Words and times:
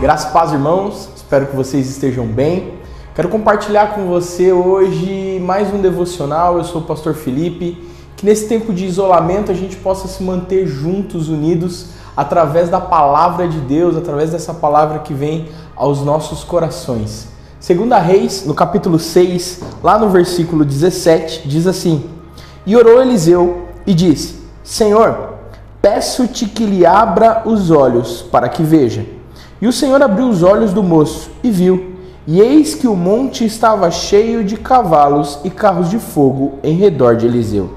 Graças 0.00 0.32
paz, 0.32 0.52
irmãos. 0.52 1.08
Espero 1.14 1.46
que 1.46 1.54
vocês 1.54 1.88
estejam 1.88 2.26
bem. 2.26 2.74
Quero 3.14 3.28
compartilhar 3.28 3.94
com 3.94 4.06
você 4.06 4.52
hoje 4.52 5.40
mais 5.40 5.72
um 5.72 5.80
devocional. 5.80 6.58
Eu 6.58 6.64
sou 6.64 6.80
o 6.80 6.84
pastor 6.84 7.14
Felipe. 7.14 7.88
Que 8.16 8.26
nesse 8.26 8.48
tempo 8.48 8.72
de 8.72 8.84
isolamento 8.84 9.52
a 9.52 9.54
gente 9.54 9.76
possa 9.76 10.08
se 10.08 10.22
manter 10.22 10.66
juntos, 10.66 11.28
unidos, 11.28 11.90
através 12.16 12.68
da 12.68 12.80
palavra 12.80 13.46
de 13.46 13.60
Deus, 13.60 13.96
através 13.96 14.30
dessa 14.30 14.52
palavra 14.52 14.98
que 14.98 15.14
vem 15.14 15.48
aos 15.76 16.00
nossos 16.00 16.42
corações. 16.42 17.28
Segunda 17.60 17.98
Reis, 17.98 18.44
no 18.44 18.52
capítulo 18.52 18.98
6, 18.98 19.60
lá 19.82 19.96
no 19.96 20.10
versículo 20.10 20.64
17, 20.64 21.46
diz 21.46 21.68
assim: 21.68 22.04
E 22.66 22.76
orou 22.76 23.00
Eliseu 23.00 23.68
e 23.86 23.94
disse: 23.94 24.40
Senhor, 24.64 25.34
peço-te 25.80 26.46
que 26.46 26.66
lhe 26.66 26.84
abra 26.84 27.42
os 27.46 27.70
olhos 27.70 28.22
para 28.22 28.48
que 28.48 28.62
veja. 28.62 29.06
E 29.60 29.66
o 29.66 29.72
Senhor 29.72 30.02
abriu 30.02 30.28
os 30.28 30.42
olhos 30.42 30.72
do 30.72 30.82
moço 30.82 31.30
e 31.42 31.50
viu, 31.50 31.94
e 32.26 32.40
eis 32.40 32.74
que 32.74 32.88
o 32.88 32.96
monte 32.96 33.44
estava 33.44 33.90
cheio 33.90 34.42
de 34.42 34.56
cavalos 34.56 35.38
e 35.44 35.50
carros 35.50 35.90
de 35.90 35.98
fogo 35.98 36.58
em 36.62 36.74
redor 36.74 37.16
de 37.16 37.26
Eliseu. 37.26 37.70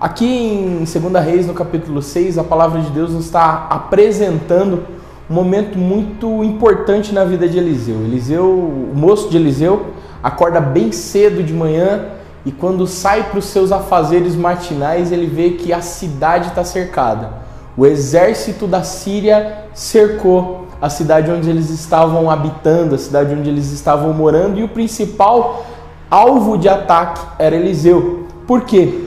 Aqui 0.00 0.26
em 0.26 0.84
2 0.84 1.24
Reis, 1.24 1.46
no 1.46 1.54
capítulo 1.54 2.00
6, 2.00 2.38
a 2.38 2.44
palavra 2.44 2.80
de 2.80 2.90
Deus 2.90 3.12
nos 3.12 3.24
está 3.24 3.66
apresentando 3.68 4.84
um 5.28 5.34
momento 5.34 5.76
muito 5.76 6.44
importante 6.44 7.12
na 7.12 7.24
vida 7.24 7.48
de 7.48 7.58
Eliseu. 7.58 7.96
Eliseu, 7.96 8.48
o 8.48 8.92
moço 8.94 9.28
de 9.28 9.36
Eliseu, 9.36 9.86
acorda 10.22 10.60
bem 10.60 10.92
cedo 10.92 11.42
de 11.42 11.52
manhã 11.52 12.06
e 12.46 12.52
quando 12.52 12.86
sai 12.86 13.24
para 13.24 13.40
os 13.40 13.46
seus 13.46 13.72
afazeres 13.72 14.36
matinais, 14.36 15.12
ele 15.12 15.26
vê 15.26 15.50
que 15.50 15.72
a 15.72 15.80
cidade 15.80 16.48
está 16.48 16.64
cercada. 16.64 17.30
O 17.76 17.84
exército 17.84 18.66
da 18.66 18.82
Síria 18.82 19.64
cercou 19.74 20.67
a 20.80 20.88
cidade 20.88 21.30
onde 21.30 21.48
eles 21.50 21.70
estavam 21.70 22.30
habitando, 22.30 22.94
a 22.94 22.98
cidade 22.98 23.34
onde 23.34 23.48
eles 23.48 23.72
estavam 23.72 24.12
morando, 24.12 24.58
e 24.58 24.64
o 24.64 24.68
principal 24.68 25.64
alvo 26.10 26.56
de 26.56 26.68
ataque 26.68 27.20
era 27.38 27.56
Eliseu. 27.56 28.26
Por 28.46 28.62
quê? 28.62 29.04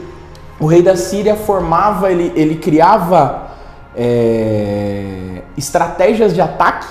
O 0.60 0.66
rei 0.66 0.82
da 0.82 0.96
Síria 0.96 1.36
formava, 1.36 2.12
ele, 2.12 2.32
ele 2.36 2.56
criava 2.56 3.48
é, 3.96 5.42
estratégias 5.58 6.34
de 6.34 6.42
ataque 6.42 6.88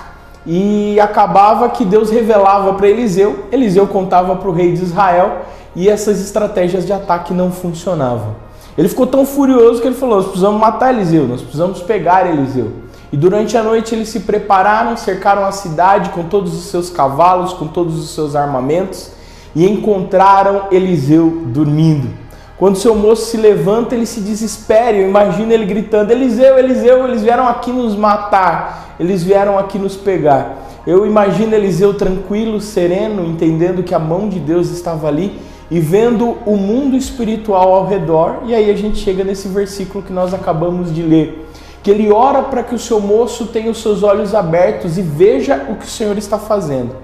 e 0.47 0.99
acabava 0.99 1.69
que 1.69 1.85
Deus 1.85 2.11
revelava 2.11 2.75
para 2.75 2.89
Eliseu, 2.89 3.45
Eliseu 3.53 3.87
contava 3.87 4.37
para 4.37 4.49
o 4.49 4.53
rei 4.53 4.73
de 4.73 4.83
Israel 4.83 5.43
e 5.77 5.89
essas 5.89 6.21
estratégias 6.21 6.87
de 6.87 6.93
ataque 6.93 7.33
não 7.33 7.53
funcionavam. 7.53 8.35
Ele 8.77 8.89
ficou 8.89 9.07
tão 9.07 9.27
furioso 9.27 9.81
que 9.81 9.89
ele 9.89 9.97
falou: 9.97 10.17
Nós 10.17 10.27
precisamos 10.27 10.61
matar 10.61 10.93
Eliseu, 10.93 11.27
nós 11.27 11.43
precisamos 11.43 11.83
pegar 11.83 12.27
Eliseu. 12.27 12.73
E 13.13 13.17
durante 13.17 13.57
a 13.57 13.63
noite 13.63 13.95
eles 13.95 14.09
se 14.09 14.21
prepararam, 14.21 14.97
cercaram 14.97 15.45
a 15.45 15.53
cidade 15.53 16.11
com 16.11 16.25
todos 16.25 16.55
os 16.55 16.65
seus 16.67 16.91
cavalos, 16.91 17.53
com 17.53 17.67
todos 17.67 17.99
os 17.99 18.11
seus 18.11 18.37
armamentos 18.37 19.13
e 19.55 19.69
encontraram 19.69 20.65
Eliseu 20.71 21.43
dormindo. 21.47 22.09
Quando 22.57 22.77
seu 22.77 22.95
moço 22.95 23.27
se 23.27 23.37
levanta, 23.37 23.95
ele 23.95 24.05
se 24.05 24.21
desespera. 24.21 24.97
Eu 24.97 25.09
imagino 25.09 25.53
ele 25.53 25.65
gritando: 25.65 26.11
Eliseu, 26.11 26.59
Eliseu, 26.59 27.07
eles 27.09 27.23
vieram 27.23 27.49
aqui 27.49 27.73
nos 27.73 27.97
matar, 27.97 28.95
eles 29.01 29.23
vieram 29.23 29.59
aqui 29.59 29.79
nos 29.79 29.97
pegar. 29.97 30.59
Eu 30.87 31.07
imagino 31.07 31.55
Eliseu 31.55 31.95
tranquilo, 31.95 32.61
sereno, 32.61 33.25
entendendo 33.25 33.83
que 33.83 33.95
a 33.95 33.99
mão 33.99 34.29
de 34.29 34.39
Deus 34.39 34.71
estava 34.71 35.09
ali 35.09 35.39
e 35.71 35.79
vendo 35.79 36.37
o 36.45 36.57
mundo 36.57 36.97
espiritual 36.97 37.73
ao 37.73 37.87
redor. 37.87 38.43
E 38.45 38.55
aí 38.55 38.71
a 38.71 38.77
gente 38.77 38.99
chega 38.99 39.25
nesse 39.25 39.49
versículo 39.49 40.05
que 40.05 40.13
nós 40.13 40.35
acabamos 40.35 40.95
de 40.95 41.03
ler 41.03 41.50
que 41.83 41.91
ele 41.91 42.11
ora 42.13 42.43
para 42.43 42.63
que 42.63 42.75
o 42.75 42.79
seu 42.79 43.01
moço 43.01 43.47
tenha 43.47 43.71
os 43.71 43.81
seus 43.81 44.03
olhos 44.03 44.35
abertos 44.35 44.99
e 44.99 45.03
veja 45.03 45.67
o 45.69 45.77
que 45.77 45.87
o 45.87 45.91
Senhor 45.91 46.17
está 46.19 46.39
fazendo. 46.39 46.95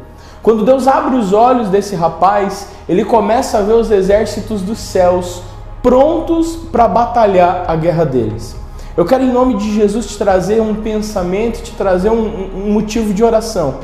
Quando 0.42 0.64
Deus 0.64 0.86
abre 0.86 1.16
os 1.16 1.32
olhos 1.32 1.68
desse 1.68 1.96
rapaz, 1.96 2.68
ele 2.88 3.04
começa 3.04 3.58
a 3.58 3.62
ver 3.62 3.72
os 3.72 3.90
exércitos 3.90 4.62
dos 4.62 4.78
céus 4.78 5.42
prontos 5.82 6.56
para 6.70 6.86
batalhar 6.86 7.64
a 7.66 7.74
guerra 7.74 8.04
deles. 8.04 8.56
Eu 8.96 9.04
quero, 9.04 9.24
em 9.24 9.32
nome 9.32 9.54
de 9.54 9.74
Jesus, 9.74 10.06
te 10.06 10.16
trazer 10.16 10.60
um 10.60 10.74
pensamento, 10.74 11.62
te 11.62 11.72
trazer 11.72 12.10
um, 12.10 12.66
um 12.66 12.72
motivo 12.72 13.12
de 13.12 13.22
oração. 13.22 13.80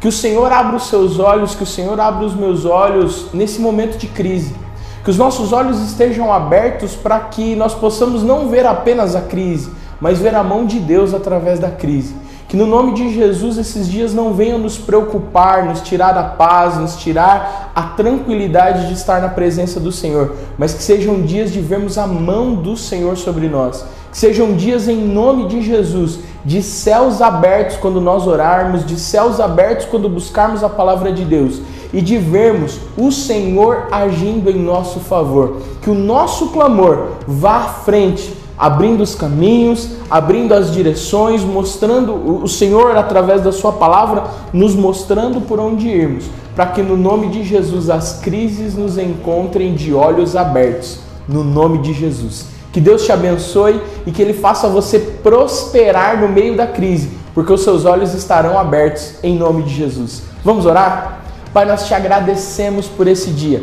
Que 0.00 0.08
o 0.08 0.12
Senhor 0.12 0.52
abra 0.52 0.76
os 0.76 0.88
seus 0.88 1.18
olhos, 1.18 1.54
que 1.54 1.62
o 1.62 1.66
Senhor 1.66 1.98
abra 2.00 2.24
os 2.24 2.34
meus 2.34 2.64
olhos 2.64 3.26
nesse 3.32 3.60
momento 3.60 3.96
de 3.96 4.06
crise. 4.06 4.54
Que 5.02 5.10
os 5.10 5.16
nossos 5.16 5.52
olhos 5.52 5.80
estejam 5.80 6.32
abertos 6.32 6.94
para 6.94 7.18
que 7.20 7.56
nós 7.56 7.74
possamos 7.74 8.22
não 8.22 8.48
ver 8.48 8.66
apenas 8.66 9.16
a 9.16 9.20
crise, 9.20 9.70
mas 10.02 10.18
ver 10.18 10.34
a 10.34 10.42
mão 10.42 10.66
de 10.66 10.80
Deus 10.80 11.14
através 11.14 11.60
da 11.60 11.70
crise. 11.70 12.12
Que 12.48 12.56
no 12.56 12.66
nome 12.66 12.92
de 12.92 13.14
Jesus 13.14 13.56
esses 13.56 13.88
dias 13.88 14.12
não 14.12 14.34
venham 14.34 14.58
nos 14.58 14.76
preocupar, 14.76 15.64
nos 15.64 15.80
tirar 15.80 16.18
a 16.18 16.24
paz, 16.24 16.76
nos 16.76 16.96
tirar 16.96 17.70
a 17.72 17.82
tranquilidade 17.82 18.88
de 18.88 18.94
estar 18.94 19.22
na 19.22 19.28
presença 19.28 19.78
do 19.78 19.92
Senhor, 19.92 20.34
mas 20.58 20.74
que 20.74 20.82
sejam 20.82 21.22
dias 21.22 21.52
de 21.52 21.60
vermos 21.60 21.96
a 21.96 22.06
mão 22.06 22.56
do 22.56 22.76
Senhor 22.76 23.16
sobre 23.16 23.48
nós. 23.48 23.84
Que 24.10 24.18
sejam 24.18 24.54
dias 24.54 24.88
em 24.88 24.98
nome 24.98 25.46
de 25.46 25.62
Jesus, 25.62 26.18
de 26.44 26.64
céus 26.64 27.22
abertos 27.22 27.76
quando 27.76 28.00
nós 28.00 28.26
orarmos, 28.26 28.84
de 28.84 28.98
céus 28.98 29.38
abertos 29.38 29.86
quando 29.86 30.08
buscarmos 30.08 30.64
a 30.64 30.68
palavra 30.68 31.12
de 31.12 31.24
Deus 31.24 31.62
e 31.92 32.00
de 32.00 32.18
vermos 32.18 32.80
o 32.98 33.12
Senhor 33.12 33.86
agindo 33.92 34.50
em 34.50 34.58
nosso 34.58 34.98
favor. 34.98 35.58
Que 35.80 35.90
o 35.90 35.94
nosso 35.94 36.48
clamor 36.48 37.12
vá 37.26 37.58
à 37.58 37.68
frente 37.68 38.41
abrindo 38.56 39.02
os 39.02 39.14
caminhos, 39.14 39.88
abrindo 40.10 40.52
as 40.52 40.72
direções, 40.72 41.42
mostrando 41.42 42.12
o 42.42 42.48
Senhor 42.48 42.96
através 42.96 43.42
da 43.42 43.52
Sua 43.52 43.72
palavra, 43.72 44.24
nos 44.52 44.74
mostrando 44.74 45.40
por 45.40 45.58
onde 45.58 45.88
irmos, 45.88 46.26
para 46.54 46.66
que 46.66 46.82
no 46.82 46.96
nome 46.96 47.28
de 47.28 47.42
Jesus 47.42 47.90
as 47.90 48.20
crises 48.20 48.74
nos 48.74 48.98
encontrem 48.98 49.74
de 49.74 49.92
olhos 49.94 50.36
abertos, 50.36 50.98
no 51.28 51.42
nome 51.42 51.78
de 51.78 51.92
Jesus. 51.92 52.46
Que 52.72 52.80
Deus 52.80 53.04
te 53.04 53.12
abençoe 53.12 53.80
e 54.06 54.10
que 54.10 54.22
Ele 54.22 54.32
faça 54.32 54.68
você 54.68 54.98
prosperar 54.98 56.20
no 56.20 56.28
meio 56.28 56.56
da 56.56 56.66
crise, 56.66 57.10
porque 57.34 57.52
os 57.52 57.62
seus 57.62 57.84
olhos 57.84 58.14
estarão 58.14 58.58
abertos 58.58 59.14
em 59.22 59.36
nome 59.36 59.62
de 59.62 59.74
Jesus. 59.74 60.22
Vamos 60.44 60.66
orar? 60.66 61.20
Pai, 61.52 61.66
nós 61.66 61.86
te 61.86 61.92
agradecemos 61.92 62.86
por 62.86 63.06
esse 63.06 63.30
dia. 63.30 63.62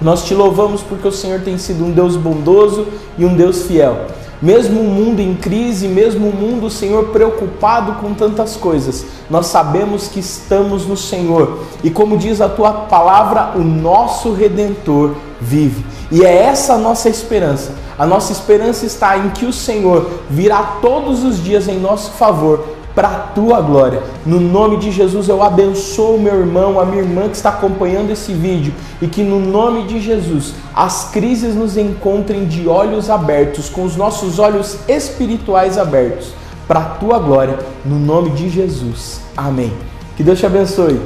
Nós 0.00 0.24
te 0.24 0.34
louvamos 0.34 0.82
porque 0.82 1.06
o 1.06 1.12
Senhor 1.12 1.40
tem 1.40 1.58
sido 1.58 1.84
um 1.84 1.92
Deus 1.92 2.16
bondoso 2.16 2.86
e 3.18 3.24
um 3.24 3.36
Deus 3.36 3.62
fiel. 3.62 4.06
Mesmo 4.40 4.80
o 4.80 4.84
mundo 4.84 5.20
em 5.20 5.34
crise, 5.34 5.86
mesmo 5.86 6.28
o 6.28 6.34
mundo, 6.34 6.70
Senhor, 6.70 7.08
preocupado 7.08 8.00
com 8.00 8.14
tantas 8.14 8.56
coisas, 8.56 9.04
nós 9.28 9.46
sabemos 9.46 10.08
que 10.08 10.20
estamos 10.20 10.86
no 10.86 10.96
Senhor. 10.96 11.64
E 11.84 11.90
como 11.90 12.16
diz 12.16 12.40
a 12.40 12.48
tua 12.48 12.72
palavra, 12.72 13.52
o 13.54 13.60
nosso 13.60 14.32
redentor 14.32 15.14
vive. 15.40 15.84
E 16.10 16.24
é 16.24 16.34
essa 16.44 16.74
a 16.74 16.78
nossa 16.78 17.08
esperança. 17.08 17.74
A 17.98 18.06
nossa 18.06 18.32
esperança 18.32 18.86
está 18.86 19.18
em 19.18 19.28
que 19.28 19.44
o 19.44 19.52
Senhor 19.52 20.10
virá 20.30 20.78
todos 20.80 21.22
os 21.22 21.42
dias 21.42 21.68
em 21.68 21.78
nosso 21.78 22.12
favor 22.12 22.79
para 22.94 23.08
a 23.08 23.18
tua 23.18 23.60
glória. 23.60 24.02
No 24.24 24.40
nome 24.40 24.76
de 24.78 24.90
Jesus 24.90 25.28
eu 25.28 25.42
abençoo 25.42 26.18
meu 26.18 26.34
irmão, 26.40 26.80
a 26.80 26.84
minha 26.84 27.02
irmã 27.02 27.28
que 27.28 27.36
está 27.36 27.50
acompanhando 27.50 28.10
esse 28.10 28.32
vídeo 28.32 28.72
e 29.00 29.06
que 29.06 29.22
no 29.22 29.38
nome 29.38 29.84
de 29.84 30.00
Jesus 30.00 30.54
as 30.74 31.10
crises 31.10 31.54
nos 31.54 31.76
encontrem 31.76 32.46
de 32.46 32.68
olhos 32.68 33.10
abertos, 33.10 33.68
com 33.68 33.84
os 33.84 33.96
nossos 33.96 34.38
olhos 34.38 34.78
espirituais 34.88 35.78
abertos 35.78 36.32
para 36.66 36.80
a 36.80 36.84
tua 36.84 37.18
glória, 37.18 37.58
no 37.84 37.98
nome 37.98 38.30
de 38.30 38.48
Jesus. 38.48 39.20
Amém. 39.36 39.72
Que 40.16 40.22
Deus 40.22 40.38
te 40.38 40.46
abençoe. 40.46 41.00